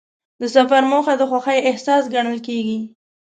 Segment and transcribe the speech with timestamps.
[0.41, 2.79] د سفر موخه د خوښۍ احساس ګڼل کېږي.